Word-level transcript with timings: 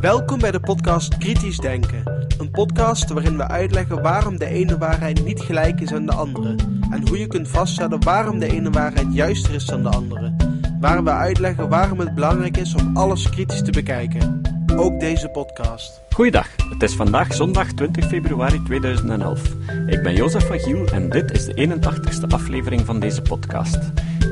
Welkom 0.00 0.38
bij 0.38 0.50
de 0.50 0.60
podcast 0.60 1.18
Kritisch 1.18 1.58
Denken. 1.58 2.26
Een 2.38 2.50
podcast 2.50 3.10
waarin 3.10 3.36
we 3.36 3.48
uitleggen 3.48 4.02
waarom 4.02 4.38
de 4.38 4.46
ene 4.46 4.78
waarheid 4.78 5.24
niet 5.24 5.40
gelijk 5.40 5.80
is 5.80 5.92
aan 5.92 6.06
de 6.06 6.12
andere. 6.12 6.54
En 6.90 7.08
hoe 7.08 7.18
je 7.18 7.26
kunt 7.26 7.48
vaststellen 7.48 8.04
waarom 8.04 8.38
de 8.38 8.52
ene 8.52 8.70
waarheid 8.70 9.14
juister 9.14 9.54
is 9.54 9.64
dan 9.64 9.82
de 9.82 9.88
andere. 9.88 10.36
Waar 10.80 11.04
we 11.04 11.10
uitleggen 11.10 11.68
waarom 11.68 11.98
het 11.98 12.14
belangrijk 12.14 12.56
is 12.56 12.74
om 12.74 12.96
alles 12.96 13.30
kritisch 13.30 13.62
te 13.62 13.70
bekijken. 13.70 14.40
Ook 14.76 15.00
deze 15.00 15.28
podcast. 15.28 16.00
Goeiedag, 16.14 16.48
het 16.70 16.82
is 16.82 16.94
vandaag 16.94 17.34
zondag 17.34 17.72
20 17.72 18.06
februari 18.06 18.62
2011. 18.62 19.42
Ik 19.86 20.02
ben 20.02 20.14
Jozef 20.14 20.46
van 20.46 20.58
Giel 20.58 20.86
en 20.86 21.10
dit 21.10 21.30
is 21.30 21.44
de 21.44 21.54
81ste 21.54 22.26
aflevering 22.28 22.80
van 22.80 23.00
deze 23.00 23.22
podcast. 23.22 23.78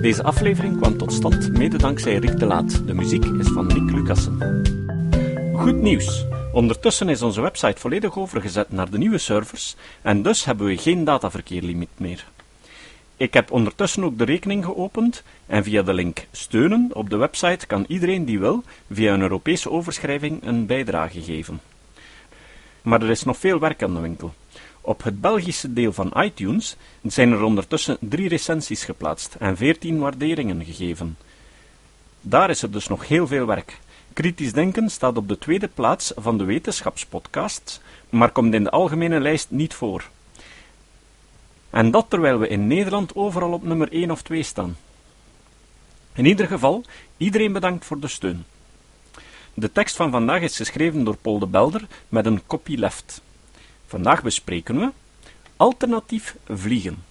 Deze 0.01 0.23
aflevering 0.23 0.77
kwam 0.77 0.97
tot 0.97 1.13
stand 1.13 1.53
mede 1.53 1.79
dankzij 1.79 2.17
Rick 2.17 2.39
de 2.39 2.47
Laat. 2.47 2.87
De 2.87 2.95
muziek 2.95 3.25
is 3.25 3.49
van 3.49 3.67
Nick 3.67 3.91
Lucassen. 3.97 4.63
Goed 5.55 5.81
nieuws! 5.81 6.27
Ondertussen 6.53 7.09
is 7.09 7.23
onze 7.23 7.41
website 7.41 7.81
volledig 7.81 8.19
overgezet 8.19 8.73
naar 8.73 8.91
de 8.91 8.99
nieuwe 8.99 9.19
servers 9.19 9.77
en 10.03 10.23
dus 10.23 10.45
hebben 10.45 10.67
we 10.67 10.77
geen 10.77 11.05
dataverkeerlimiet 11.05 11.89
meer. 11.97 12.27
Ik 13.17 13.35
heb 13.35 13.51
ondertussen 13.51 14.05
ook 14.05 14.19
de 14.19 14.25
rekening 14.25 14.65
geopend 14.65 15.23
en 15.47 15.65
via 15.65 15.83
de 15.83 15.93
link 15.93 16.27
steunen 16.31 16.91
op 16.93 17.11
de 17.11 17.17
website 17.17 17.67
kan 17.67 17.85
iedereen 17.89 18.25
die 18.25 18.39
wil 18.39 18.63
via 18.91 19.13
een 19.15 19.23
Europese 19.23 19.71
overschrijving 19.71 20.47
een 20.47 20.67
bijdrage 20.67 21.23
geven. 21.23 21.61
Maar 22.83 23.03
er 23.03 23.11
is 23.11 23.25
nog 23.25 23.37
veel 23.37 23.59
werk 23.59 23.83
aan 23.83 23.95
de 23.95 24.01
winkel. 24.01 24.35
Op 24.91 25.03
het 25.03 25.21
Belgische 25.21 25.73
deel 25.73 25.93
van 25.93 26.13
iTunes 26.17 26.77
zijn 27.03 27.33
er 27.33 27.43
ondertussen 27.43 27.97
drie 28.01 28.29
recensies 28.29 28.85
geplaatst 28.85 29.35
en 29.35 29.57
veertien 29.57 29.99
waarderingen 29.99 30.65
gegeven. 30.65 31.17
Daar 32.21 32.51
is 32.51 32.63
er 32.63 32.71
dus 32.71 32.89
nog 32.89 33.09
heel 33.09 33.27
veel 33.27 33.47
werk. 33.47 33.79
Kritisch 34.13 34.53
denken 34.53 34.91
staat 34.91 35.17
op 35.17 35.29
de 35.29 35.39
tweede 35.39 35.69
plaats 35.69 36.13
van 36.17 36.39
de 36.39 36.45
wetenschapspodcasts, 36.45 37.81
maar 38.09 38.31
komt 38.31 38.55
in 38.55 38.65
de 38.65 38.71
algemene 38.71 39.21
lijst 39.21 39.51
niet 39.51 39.75
voor. 39.75 40.09
En 41.71 41.91
dat 41.91 42.07
terwijl 42.09 42.39
we 42.39 42.49
in 42.49 42.67
Nederland 42.67 43.15
overal 43.15 43.53
op 43.53 43.63
nummer 43.63 43.93
1 43.93 44.11
of 44.11 44.23
2 44.23 44.43
staan. 44.43 44.77
In 46.13 46.27
ieder 46.27 46.47
geval, 46.47 46.85
iedereen 47.17 47.53
bedankt 47.53 47.85
voor 47.85 48.01
de 48.01 48.09
steun. 48.09 48.45
De 49.55 49.73
tekst 49.73 49.97
van 49.97 50.11
vandaag 50.11 50.41
is 50.41 50.57
geschreven 50.57 51.05
door 51.05 51.17
Paul 51.17 51.39
de 51.39 51.47
Belder 51.47 51.87
met 52.09 52.27
een 52.27 52.47
copyleft. 52.47 53.23
Vandaag 53.91 54.23
bespreken 54.23 54.79
we 54.79 54.91
alternatief 55.57 56.37
vliegen. 56.49 57.05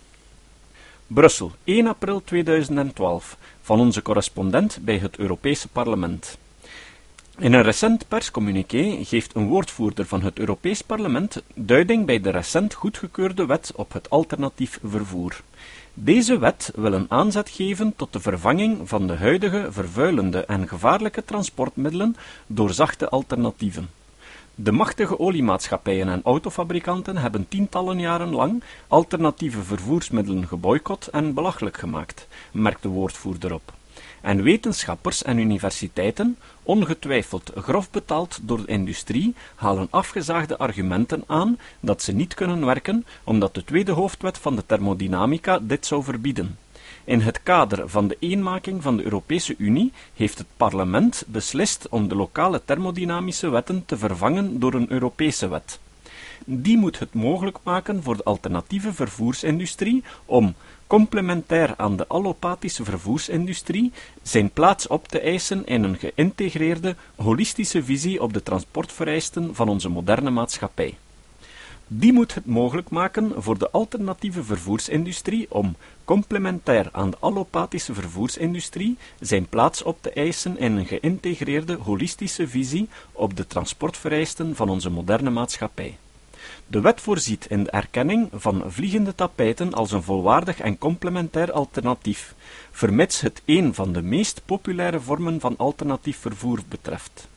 Brussel, 1.07 1.51
1 1.63 1.87
april 1.87 2.21
2012, 2.23 3.37
van 3.61 3.79
onze 3.79 4.01
correspondent 4.01 4.77
bij 4.81 4.97
het 4.97 5.17
Europese 5.17 5.67
Parlement. 5.67 6.37
In 7.37 7.53
een 7.53 7.61
recent 7.61 8.07
perscommuniqué 8.07 9.03
geeft 9.03 9.35
een 9.35 9.47
woordvoerder 9.47 10.05
van 10.05 10.21
het 10.21 10.39
Europees 10.39 10.81
Parlement 10.81 11.43
duiding 11.53 12.05
bij 12.05 12.19
de 12.21 12.29
recent 12.29 12.73
goedgekeurde 12.73 13.45
wet 13.45 13.71
op 13.75 13.93
het 13.93 14.09
alternatief 14.09 14.79
vervoer. 14.83 15.41
Deze 15.93 16.39
wet 16.39 16.71
wil 16.75 16.93
een 16.93 17.11
aanzet 17.11 17.49
geven 17.49 17.93
tot 17.95 18.13
de 18.13 18.19
vervanging 18.19 18.89
van 18.89 19.07
de 19.07 19.15
huidige 19.15 19.67
vervuilende 19.71 20.45
en 20.45 20.67
gevaarlijke 20.67 21.25
transportmiddelen 21.25 22.15
door 22.47 22.73
zachte 22.73 23.09
alternatieven. 23.09 23.98
De 24.61 24.71
machtige 24.71 25.19
oliemaatschappijen 25.19 26.09
en 26.09 26.21
autofabrikanten 26.23 27.17
hebben 27.17 27.47
tientallen 27.47 27.99
jaren 27.99 28.29
lang 28.29 28.63
alternatieve 28.87 29.63
vervoersmiddelen 29.63 30.47
geboycott 30.47 31.07
en 31.07 31.33
belachelijk 31.33 31.77
gemaakt, 31.77 32.27
merkt 32.51 32.81
de 32.81 32.87
woordvoerder 32.87 33.53
op 33.53 33.73
en 34.21 34.43
wetenschappers 34.43 35.23
en 35.23 35.37
universiteiten, 35.37 36.37
ongetwijfeld 36.63 37.51
grof 37.55 37.89
betaald 37.89 38.39
door 38.41 38.57
de 38.57 38.71
industrie, 38.71 39.35
halen 39.55 39.87
afgezaagde 39.89 40.57
argumenten 40.57 41.23
aan 41.27 41.57
dat 41.79 42.01
ze 42.01 42.11
niet 42.11 42.33
kunnen 42.33 42.65
werken 42.65 43.05
omdat 43.23 43.53
de 43.53 43.63
tweede 43.63 43.91
hoofdwet 43.91 44.37
van 44.37 44.55
de 44.55 44.65
thermodynamica 44.65 45.59
dit 45.59 45.85
zou 45.85 46.03
verbieden. 46.03 46.57
In 47.09 47.21
het 47.21 47.43
kader 47.43 47.89
van 47.89 48.07
de 48.07 48.17
eenmaking 48.19 48.83
van 48.83 48.97
de 48.97 49.03
Europese 49.03 49.55
Unie 49.57 49.91
heeft 50.15 50.37
het 50.37 50.47
parlement 50.57 51.23
beslist 51.27 51.87
om 51.89 52.07
de 52.07 52.15
lokale 52.15 52.61
thermodynamische 52.65 53.49
wetten 53.49 53.85
te 53.85 53.97
vervangen 53.97 54.59
door 54.59 54.73
een 54.73 54.91
Europese 54.91 55.47
wet. 55.47 55.79
Die 56.45 56.77
moet 56.77 56.99
het 56.99 57.13
mogelijk 57.13 57.57
maken 57.63 58.03
voor 58.03 58.17
de 58.17 58.23
alternatieve 58.23 58.93
vervoersindustrie 58.93 60.03
om, 60.25 60.53
complementair 60.87 61.73
aan 61.77 61.95
de 61.95 62.07
allopathische 62.07 62.83
vervoersindustrie, 62.83 63.91
zijn 64.21 64.49
plaats 64.49 64.87
op 64.87 65.07
te 65.07 65.19
eisen 65.19 65.65
in 65.65 65.83
een 65.83 65.97
geïntegreerde, 65.97 66.95
holistische 67.15 67.83
visie 67.83 68.21
op 68.21 68.33
de 68.33 68.43
transportvereisten 68.43 69.55
van 69.55 69.69
onze 69.69 69.89
moderne 69.89 70.29
maatschappij. 70.29 70.97
Die 71.91 72.13
moet 72.13 72.33
het 72.33 72.45
mogelijk 72.45 72.89
maken 72.89 73.31
voor 73.37 73.57
de 73.57 73.71
alternatieve 73.71 74.43
vervoersindustrie 74.43 75.51
om, 75.51 75.75
complementair 76.03 76.89
aan 76.91 77.09
de 77.09 77.17
allopathische 77.19 77.93
vervoersindustrie, 77.93 78.97
zijn 79.19 79.47
plaats 79.47 79.83
op 79.83 79.97
te 80.01 80.11
eisen 80.11 80.57
in 80.57 80.75
een 80.75 80.85
geïntegreerde, 80.85 81.73
holistische 81.73 82.47
visie 82.47 82.89
op 83.11 83.35
de 83.35 83.47
transportvereisten 83.47 84.55
van 84.55 84.69
onze 84.69 84.89
moderne 84.89 85.29
maatschappij. 85.29 85.97
De 86.67 86.81
wet 86.81 87.01
voorziet 87.01 87.45
in 87.45 87.63
de 87.63 87.71
erkenning 87.71 88.29
van 88.33 88.63
vliegende 88.67 89.15
tapijten 89.15 89.73
als 89.73 89.91
een 89.91 90.03
volwaardig 90.03 90.59
en 90.59 90.77
complementair 90.77 91.51
alternatief, 91.51 92.35
vermits 92.71 93.21
het 93.21 93.41
een 93.45 93.73
van 93.73 93.93
de 93.93 94.01
meest 94.01 94.41
populaire 94.45 94.99
vormen 94.99 95.39
van 95.39 95.57
alternatief 95.57 96.17
vervoer 96.17 96.59
betreft. 96.67 97.27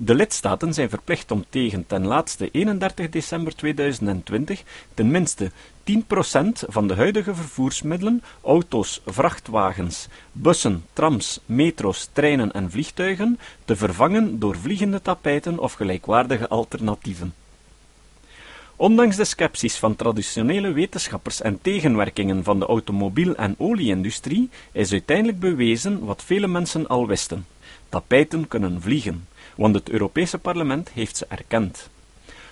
De 0.00 0.14
lidstaten 0.14 0.74
zijn 0.74 0.88
verplicht 0.88 1.30
om 1.30 1.44
tegen 1.48 1.86
ten 1.86 2.06
laatste 2.06 2.50
31 2.50 3.08
december 3.08 3.54
2020 3.56 4.62
ten 4.94 5.10
minste 5.10 5.50
10% 5.84 5.92
van 6.66 6.88
de 6.88 6.94
huidige 6.94 7.34
vervoersmiddelen, 7.34 8.22
auto's, 8.42 9.00
vrachtwagens, 9.06 10.08
bussen, 10.32 10.84
trams, 10.92 11.40
metro's, 11.46 12.08
treinen 12.12 12.52
en 12.52 12.70
vliegtuigen 12.70 13.38
te 13.64 13.76
vervangen 13.76 14.38
door 14.38 14.56
vliegende 14.56 15.02
tapijten 15.02 15.58
of 15.58 15.72
gelijkwaardige 15.72 16.48
alternatieven. 16.48 17.34
Ondanks 18.76 19.16
de 19.16 19.24
scepties 19.24 19.76
van 19.76 19.96
traditionele 19.96 20.72
wetenschappers 20.72 21.40
en 21.40 21.58
tegenwerkingen 21.62 22.44
van 22.44 22.58
de 22.58 22.66
automobiel- 22.66 23.36
en 23.36 23.54
olieindustrie 23.58 24.50
is 24.72 24.92
uiteindelijk 24.92 25.40
bewezen 25.40 26.04
wat 26.04 26.24
vele 26.24 26.46
mensen 26.46 26.86
al 26.86 27.06
wisten: 27.06 27.46
tapijten 27.88 28.48
kunnen 28.48 28.82
vliegen, 28.82 29.26
want 29.58 29.74
het 29.74 29.90
Europese 29.90 30.38
Parlement 30.38 30.88
heeft 30.88 31.16
ze 31.16 31.26
erkend. 31.28 31.88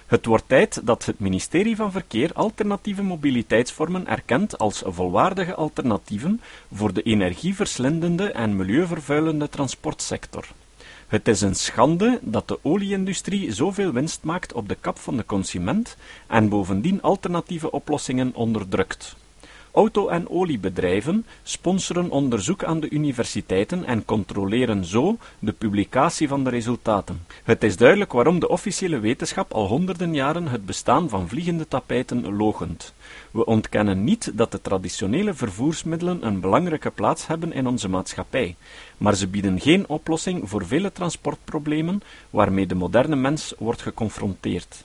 Het 0.06 0.26
wordt 0.26 0.44
tijd 0.46 0.80
dat 0.86 1.04
het 1.04 1.18
ministerie 1.18 1.76
van 1.76 1.92
Verkeer 1.92 2.30
alternatieve 2.32 3.02
mobiliteitsvormen 3.02 4.06
erkent 4.06 4.58
als 4.58 4.82
volwaardige 4.84 5.54
alternatieven 5.54 6.40
voor 6.74 6.92
de 6.92 7.02
energieverslindende 7.02 8.30
en 8.30 8.56
milieuvervuilende 8.56 9.48
transportsector. 9.48 10.44
Het 11.06 11.28
is 11.28 11.40
een 11.40 11.54
schande 11.54 12.18
dat 12.22 12.48
de 12.48 12.58
olieindustrie 12.62 13.52
zoveel 13.52 13.92
winst 13.92 14.22
maakt 14.22 14.52
op 14.52 14.68
de 14.68 14.76
kap 14.80 14.98
van 14.98 15.16
de 15.16 15.24
consument 15.24 15.96
en 16.26 16.48
bovendien 16.48 17.02
alternatieve 17.02 17.70
oplossingen 17.70 18.34
onderdrukt. 18.34 19.16
Auto- 19.76 20.08
en 20.08 20.30
oliebedrijven 20.30 21.26
sponsoren 21.42 22.10
onderzoek 22.10 22.64
aan 22.64 22.80
de 22.80 22.90
universiteiten 22.90 23.84
en 23.84 24.04
controleren 24.04 24.84
zo 24.84 25.16
de 25.38 25.52
publicatie 25.52 26.28
van 26.28 26.44
de 26.44 26.50
resultaten. 26.50 27.26
Het 27.44 27.62
is 27.62 27.76
duidelijk 27.76 28.12
waarom 28.12 28.38
de 28.38 28.48
officiële 28.48 28.98
wetenschap 28.98 29.52
al 29.52 29.66
honderden 29.66 30.14
jaren 30.14 30.48
het 30.48 30.66
bestaan 30.66 31.08
van 31.08 31.28
vliegende 31.28 31.68
tapijten 31.68 32.36
logent. 32.36 32.94
We 33.30 33.44
ontkennen 33.44 34.04
niet 34.04 34.30
dat 34.34 34.52
de 34.52 34.60
traditionele 34.60 35.34
vervoersmiddelen 35.34 36.26
een 36.26 36.40
belangrijke 36.40 36.90
plaats 36.90 37.26
hebben 37.26 37.52
in 37.52 37.66
onze 37.66 37.88
maatschappij, 37.88 38.56
maar 38.96 39.14
ze 39.14 39.26
bieden 39.26 39.60
geen 39.60 39.88
oplossing 39.88 40.48
voor 40.48 40.66
vele 40.66 40.92
transportproblemen 40.92 42.02
waarmee 42.30 42.66
de 42.66 42.74
moderne 42.74 43.16
mens 43.16 43.54
wordt 43.58 43.82
geconfronteerd. 43.82 44.84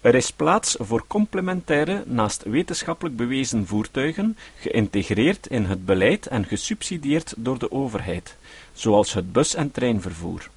Er 0.00 0.14
is 0.14 0.30
plaats 0.30 0.76
voor 0.78 1.04
complementaire, 1.06 2.02
naast 2.06 2.42
wetenschappelijk 2.42 3.16
bewezen 3.16 3.66
voertuigen, 3.66 4.36
geïntegreerd 4.58 5.46
in 5.46 5.64
het 5.64 5.84
beleid 5.84 6.26
en 6.26 6.44
gesubsidieerd 6.44 7.34
door 7.36 7.58
de 7.58 7.72
overheid, 7.72 8.36
zoals 8.72 9.12
het 9.12 9.32
bus- 9.32 9.54
en 9.54 9.70
treinvervoer. 9.70 10.50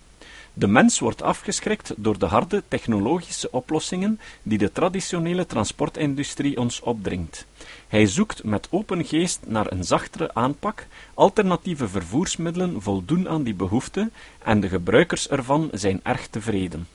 De 0.53 0.67
mens 0.67 0.99
wordt 0.99 1.21
afgeschrikt 1.21 1.93
door 1.97 2.19
de 2.19 2.25
harde 2.25 2.63
technologische 2.67 3.51
oplossingen 3.51 4.19
die 4.43 4.57
de 4.57 4.71
traditionele 4.71 5.45
transportindustrie 5.45 6.57
ons 6.57 6.79
opdringt. 6.79 7.45
Hij 7.87 8.05
zoekt 8.05 8.43
met 8.43 8.67
open 8.71 9.05
geest 9.05 9.39
naar 9.45 9.71
een 9.71 9.83
zachtere 9.83 10.33
aanpak, 10.33 10.87
alternatieve 11.13 11.87
vervoersmiddelen 11.87 12.81
voldoen 12.81 13.29
aan 13.29 13.43
die 13.43 13.53
behoefte 13.53 14.09
en 14.43 14.59
de 14.59 14.69
gebruikers 14.69 15.29
ervan 15.29 15.69
zijn 15.73 15.99
erg 16.03 16.27
tevreden. 16.27 16.87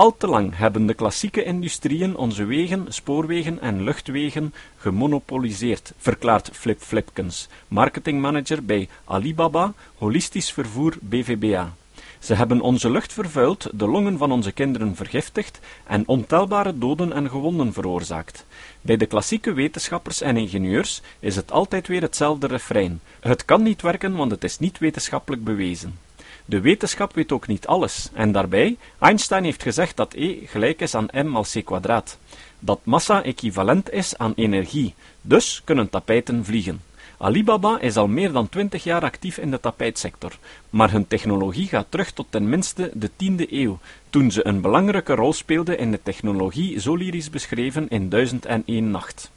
Al 0.00 0.16
te 0.16 0.26
lang 0.26 0.56
hebben 0.56 0.86
de 0.86 0.94
klassieke 0.94 1.44
industrieën 1.44 2.16
onze 2.16 2.44
wegen, 2.44 2.86
spoorwegen 2.88 3.60
en 3.60 3.82
luchtwegen 3.82 4.54
gemonopoliseerd, 4.76 5.92
verklaart 5.96 6.50
Flip 6.52 6.80
Flipkens, 6.80 7.48
marketingmanager 7.68 8.64
bij 8.64 8.88
Alibaba, 9.04 9.72
Holistisch 9.98 10.52
Vervoer 10.52 10.96
BVBA. 11.00 11.74
Ze 12.18 12.34
hebben 12.34 12.60
onze 12.60 12.90
lucht 12.90 13.12
vervuild, 13.12 13.68
de 13.72 13.86
longen 13.86 14.18
van 14.18 14.32
onze 14.32 14.52
kinderen 14.52 14.96
vergiftigd 14.96 15.60
en 15.86 16.08
ontelbare 16.08 16.78
doden 16.78 17.12
en 17.12 17.30
gewonden 17.30 17.72
veroorzaakt. 17.72 18.46
Bij 18.80 18.96
de 18.96 19.06
klassieke 19.06 19.52
wetenschappers 19.52 20.20
en 20.20 20.36
ingenieurs 20.36 21.02
is 21.18 21.36
het 21.36 21.52
altijd 21.52 21.88
weer 21.88 22.02
hetzelfde 22.02 22.46
refrein. 22.46 23.00
Het 23.20 23.44
kan 23.44 23.62
niet 23.62 23.82
werken, 23.82 24.16
want 24.16 24.30
het 24.30 24.44
is 24.44 24.58
niet 24.58 24.78
wetenschappelijk 24.78 25.44
bewezen. 25.44 25.98
De 26.50 26.60
wetenschap 26.60 27.14
weet 27.14 27.32
ook 27.32 27.46
niet 27.46 27.66
alles, 27.66 28.08
en 28.12 28.32
daarbij, 28.32 28.76
Einstein 28.98 29.44
heeft 29.44 29.62
gezegd 29.62 29.96
dat 29.96 30.14
E 30.14 30.38
gelijk 30.46 30.80
is 30.80 30.94
aan 30.94 31.08
m 31.12 31.42
c 31.42 31.64
kwadraat. 31.64 32.18
Dat 32.58 32.80
massa 32.82 33.22
equivalent 33.22 33.90
is 33.90 34.18
aan 34.18 34.32
energie, 34.36 34.94
dus 35.22 35.62
kunnen 35.64 35.90
tapijten 35.90 36.44
vliegen. 36.44 36.82
Alibaba 37.18 37.80
is 37.80 37.96
al 37.96 38.08
meer 38.08 38.32
dan 38.32 38.48
twintig 38.48 38.84
jaar 38.84 39.02
actief 39.02 39.38
in 39.38 39.50
de 39.50 39.60
tapijtsector, 39.60 40.32
maar 40.70 40.90
hun 40.90 41.06
technologie 41.06 41.68
gaat 41.68 41.86
terug 41.88 42.10
tot 42.10 42.26
ten 42.30 42.48
minste 42.48 42.90
de 42.94 43.10
tiende 43.16 43.46
eeuw, 43.54 43.78
toen 44.10 44.30
ze 44.30 44.46
een 44.46 44.60
belangrijke 44.60 45.14
rol 45.14 45.32
speelde 45.32 45.76
in 45.76 45.90
de 45.90 46.00
technologie 46.02 46.80
zo 46.80 46.94
lyrisch 46.94 47.30
beschreven 47.30 47.88
in 47.88 48.08
Duizend 48.08 48.46
en 48.46 48.62
één 48.66 48.90
nacht. 48.90 49.30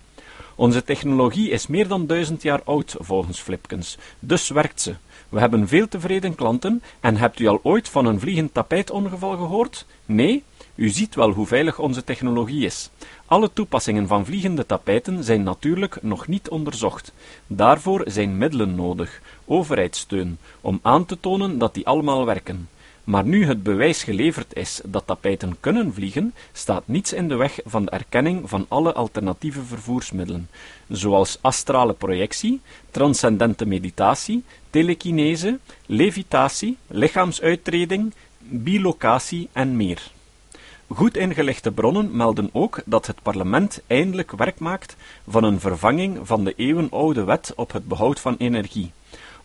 Onze 0.55 0.83
technologie 0.83 1.49
is 1.49 1.67
meer 1.67 1.87
dan 1.87 2.07
duizend 2.07 2.41
jaar 2.41 2.61
oud, 2.63 2.95
volgens 2.99 3.39
Flipkens, 3.39 3.97
dus 4.19 4.49
werkt 4.49 4.81
ze. 4.81 4.95
We 5.33 5.39
hebben 5.39 5.67
veel 5.67 5.87
tevreden 5.87 6.35
klanten 6.35 6.81
en 6.99 7.17
hebt 7.17 7.39
u 7.39 7.47
al 7.47 7.59
ooit 7.63 7.89
van 7.89 8.05
een 8.05 8.19
vliegend 8.19 8.53
tapijtongeval 8.53 9.37
gehoord? 9.37 9.85
Nee? 10.05 10.43
U 10.75 10.89
ziet 10.89 11.15
wel 11.15 11.31
hoe 11.31 11.47
veilig 11.47 11.79
onze 11.79 12.03
technologie 12.03 12.65
is. 12.65 12.89
Alle 13.25 13.49
toepassingen 13.53 14.07
van 14.07 14.25
vliegende 14.25 14.65
tapijten 14.65 15.23
zijn 15.23 15.43
natuurlijk 15.43 15.97
nog 16.01 16.27
niet 16.27 16.49
onderzocht. 16.49 17.13
Daarvoor 17.47 18.03
zijn 18.05 18.37
middelen 18.37 18.75
nodig, 18.75 19.21
overheidssteun, 19.45 20.37
om 20.61 20.79
aan 20.81 21.05
te 21.05 21.19
tonen 21.19 21.57
dat 21.57 21.73
die 21.73 21.87
allemaal 21.87 22.25
werken. 22.25 22.69
Maar 23.03 23.25
nu 23.25 23.45
het 23.45 23.63
bewijs 23.63 24.03
geleverd 24.03 24.55
is 24.55 24.81
dat 24.85 25.07
tapijten 25.07 25.57
kunnen 25.59 25.93
vliegen, 25.93 26.33
staat 26.51 26.83
niets 26.85 27.13
in 27.13 27.27
de 27.27 27.35
weg 27.35 27.59
van 27.65 27.85
de 27.85 27.91
erkenning 27.91 28.49
van 28.49 28.65
alle 28.67 28.93
alternatieve 28.93 29.63
vervoersmiddelen, 29.63 30.49
zoals 30.87 31.37
astrale 31.41 31.93
projectie, 31.93 32.61
transcendente 32.91 33.65
meditatie, 33.65 34.43
telekinese, 34.69 35.59
levitatie, 35.85 36.77
lichaamsuitreding, 36.87 38.13
bilocatie 38.39 39.49
en 39.51 39.75
meer. 39.75 40.11
Goed 40.87 41.17
ingelichte 41.17 41.71
bronnen 41.71 42.15
melden 42.15 42.49
ook 42.51 42.81
dat 42.85 43.07
het 43.07 43.21
parlement 43.21 43.81
eindelijk 43.87 44.31
werk 44.31 44.59
maakt 44.59 44.95
van 45.27 45.43
een 45.43 45.59
vervanging 45.59 46.19
van 46.23 46.43
de 46.43 46.53
eeuwenoude 46.55 47.23
wet 47.23 47.53
op 47.55 47.71
het 47.71 47.87
behoud 47.87 48.19
van 48.19 48.35
energie. 48.37 48.91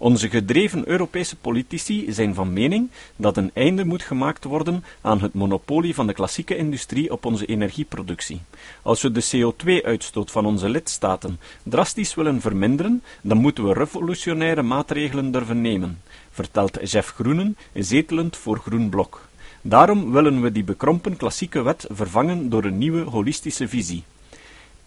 Onze 0.01 0.29
gedreven 0.29 0.89
Europese 0.89 1.37
politici 1.37 2.13
zijn 2.13 2.35
van 2.35 2.53
mening 2.53 2.91
dat 3.17 3.37
een 3.37 3.51
einde 3.55 3.85
moet 3.85 4.03
gemaakt 4.03 4.45
worden 4.45 4.85
aan 5.01 5.21
het 5.21 5.35
monopolie 5.35 5.95
van 5.95 6.07
de 6.07 6.13
klassieke 6.13 6.57
industrie 6.57 7.13
op 7.13 7.25
onze 7.25 7.47
energieproductie. 7.47 8.41
Als 8.83 9.03
we 9.03 9.13
de 9.13 9.27
CO2-uitstoot 9.37 10.31
van 10.31 10.47
onze 10.47 10.69
lidstaten 10.69 11.41
drastisch 11.63 12.15
willen 12.15 12.41
verminderen, 12.41 13.03
dan 13.23 13.39
moeten 13.39 13.65
we 13.65 13.73
revolutionaire 13.73 14.63
maatregelen 14.63 15.31
durven 15.31 15.61
nemen, 15.61 16.03
vertelt 16.31 16.91
Jeff 16.91 17.11
Groenen, 17.11 17.57
zetelend 17.75 18.37
voor 18.37 18.59
Groen 18.59 18.89
Blok. 18.89 19.29
Daarom 19.61 20.13
willen 20.13 20.43
we 20.43 20.53
die 20.53 20.65
bekrompen 20.65 21.17
klassieke 21.17 21.63
wet 21.63 21.87
vervangen 21.91 22.49
door 22.49 22.65
een 22.65 22.79
nieuwe 22.79 23.03
holistische 23.03 23.69
visie. 23.69 24.05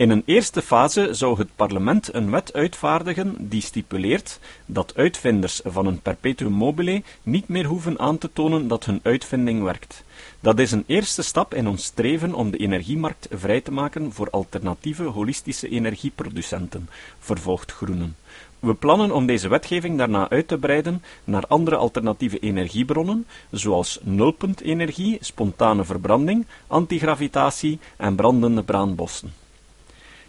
In 0.02 0.10
een 0.10 0.24
eerste 0.26 0.62
fase 0.62 1.14
zou 1.14 1.38
het 1.38 1.56
parlement 1.56 2.14
een 2.14 2.32
wet 2.32 2.54
uitvaardigen 2.54 3.36
die 3.50 3.62
stipuleert 3.62 4.40
dat 4.66 4.96
uitvinders 4.96 5.62
van 5.64 5.86
een 5.86 6.02
perpetuum 6.02 6.52
mobile 6.52 7.04
niet 7.24 7.48
meer 7.48 7.66
hoeven 7.66 8.00
aan 8.00 8.18
te 8.18 8.30
tonen 8.34 8.68
dat 8.68 8.86
hun 8.86 9.00
uitvinding 9.04 9.64
werkt. 9.64 10.04
Dat 10.40 10.60
is 10.60 10.72
een 10.72 10.84
eerste 10.88 11.22
stap 11.22 11.54
in 11.54 11.68
ons 11.68 11.84
streven 11.84 12.34
om 12.34 12.52
de 12.52 12.58
energiemarkt 12.58 13.28
vrij 13.32 13.62
te 13.62 13.72
maken 13.72 14.14
voor 14.14 14.30
alternatieve 14.30 15.04
holistische 15.04 15.70
energieproducenten, 15.70 16.90
vervolgt 17.20 17.72
Groenen. 17.72 18.16
We 18.60 18.74
plannen 18.74 19.12
om 19.12 19.26
deze 19.26 19.48
wetgeving 19.48 19.98
daarna 19.98 20.30
uit 20.30 20.48
te 20.48 20.58
breiden 20.58 21.04
naar 21.24 21.48
andere 21.48 21.76
alternatieve 21.76 22.40
energiebronnen, 22.40 23.26
zoals 23.52 24.00
nulpuntenergie, 24.04 25.18
spontane 25.20 25.84
verbranding, 25.84 26.46
antigravitatie 26.68 27.80
en 27.98 28.16
brandende 28.16 28.64
braanbossen. 28.64 29.41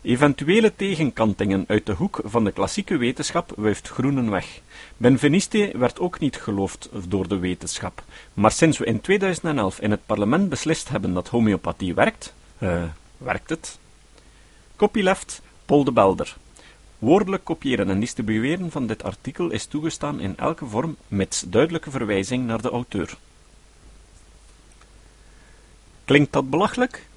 Eventuele 0.02 0.72
tegenkantingen 0.76 1.64
uit 1.68 1.86
de 1.86 1.92
hoek 1.92 2.20
van 2.24 2.44
de 2.44 2.52
klassieke 2.52 2.96
wetenschap 2.96 3.52
wuift 3.56 3.88
Groenen 3.88 4.30
weg. 4.30 4.60
Benveniste 4.96 5.72
werd 5.76 5.98
ook 5.98 6.18
niet 6.18 6.36
geloofd 6.36 6.88
door 7.08 7.28
de 7.28 7.38
wetenschap, 7.38 8.04
maar 8.34 8.50
sinds 8.50 8.78
we 8.78 8.84
in 8.84 9.00
2011 9.00 9.80
in 9.80 9.90
het 9.90 10.06
parlement 10.06 10.48
beslist 10.48 10.88
hebben 10.88 11.12
dat 11.14 11.28
homeopathie 11.28 11.94
werkt, 11.94 12.34
uh, 12.58 12.82
werkt 13.16 13.50
het. 13.50 13.78
Copyleft, 14.76 15.42
Paul 15.66 15.84
de 15.84 15.92
Belder. 15.92 16.36
Woordelijk 16.98 17.44
kopiëren 17.44 17.90
en 17.90 18.00
distribueren 18.00 18.70
van 18.70 18.86
dit 18.86 19.02
artikel 19.02 19.50
is 19.50 19.66
toegestaan 19.66 20.20
in 20.20 20.36
elke 20.36 20.66
vorm, 20.66 20.96
met 21.08 21.44
duidelijke 21.48 21.90
verwijzing 21.90 22.46
naar 22.46 22.62
de 22.62 22.70
auteur. 22.70 23.16
Klinkt 26.04 26.32
dat 26.32 26.50
belachelijk? 26.50 27.10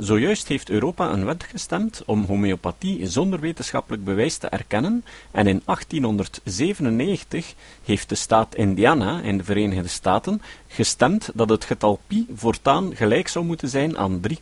Zojuist 0.00 0.48
heeft 0.48 0.70
Europa 0.70 1.12
een 1.12 1.24
wet 1.24 1.44
gestemd 1.44 2.02
om 2.06 2.24
homeopathie 2.24 3.06
zonder 3.06 3.40
wetenschappelijk 3.40 4.04
bewijs 4.04 4.36
te 4.36 4.48
erkennen 4.48 5.04
en 5.30 5.46
in 5.46 5.62
1897 5.64 7.54
heeft 7.84 8.08
de 8.08 8.14
staat 8.14 8.54
Indiana 8.54 9.20
in 9.20 9.38
de 9.38 9.44
Verenigde 9.44 9.88
Staten 9.88 10.42
gestemd 10.68 11.30
dat 11.34 11.48
het 11.48 11.64
getal 11.64 12.00
pi 12.06 12.26
voortaan 12.34 12.96
gelijk 12.96 13.28
zou 13.28 13.44
moeten 13.44 13.68
zijn 13.68 13.98
aan 13.98 14.20
3,2. 14.28 14.34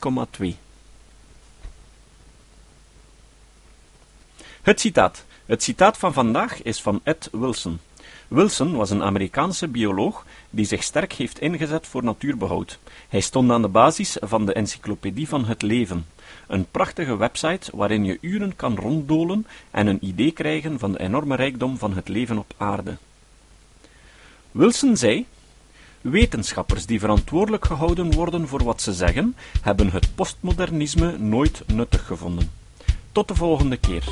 Het 4.63 4.81
citaat. 4.81 5.25
Het 5.47 5.63
citaat 5.63 5.99
van 5.99 6.13
vandaag 6.13 6.63
is 6.63 6.83
van 6.83 7.01
Ed 7.03 7.29
Wilson. 7.33 7.81
Wilson 8.29 8.77
was 8.77 8.91
een 8.91 9.03
Amerikaanse 9.03 9.69
bioloog 9.69 10.27
die 10.51 10.65
zich 10.65 10.83
sterk 10.83 11.13
heeft 11.13 11.41
ingezet 11.41 11.87
voor 11.87 12.05
natuurbehoud. 12.05 12.79
Hij 13.09 13.21
stond 13.21 13.51
aan 13.51 13.63
de 13.63 13.69
basis 13.69 14.17
van 14.21 14.47
de 14.47 14.53
Encyclopedie 14.53 15.29
van 15.29 15.45
het 15.45 15.63
Leven, 15.63 16.07
een 16.47 16.67
prachtige 16.71 17.17
website 17.17 17.71
waarin 17.77 18.05
je 18.05 18.19
uren 18.21 18.57
kan 18.57 18.77
ronddolen 18.77 19.47
en 19.71 19.87
een 19.87 20.05
idee 20.05 20.31
krijgen 20.31 20.79
van 20.79 20.93
de 20.93 21.01
enorme 21.01 21.37
rijkdom 21.37 21.79
van 21.79 21.95
het 21.95 22.09
leven 22.09 22.39
op 22.39 22.55
aarde. 22.57 22.97
Wilson 24.51 24.97
zei: 24.97 25.27
Wetenschappers 26.01 26.87
die 26.87 27.01
verantwoordelijk 27.01 27.65
gehouden 27.65 28.13
worden 28.13 28.49
voor 28.49 28.65
wat 28.65 28.83
ze 28.83 28.93
zeggen, 28.93 29.37
hebben 29.63 29.91
het 29.91 30.15
postmodernisme 30.15 31.19
nooit 31.19 31.63
nuttig 31.67 32.07
gevonden. 32.07 32.51
Tot 33.13 33.29
de 33.29 33.35
volgende 33.35 33.77
keer. 33.77 34.05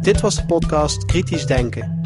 Dit 0.00 0.20
was 0.20 0.34
de 0.34 0.46
podcast 0.46 1.04
Kritisch 1.04 1.46
Denken. 1.46 2.05